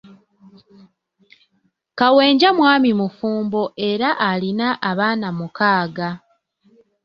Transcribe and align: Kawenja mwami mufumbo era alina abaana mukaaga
Kawenja 1.97 2.49
mwami 2.57 2.91
mufumbo 2.99 3.61
era 3.89 4.09
alina 4.29 4.67
abaana 4.89 5.27
mukaaga 5.37 6.09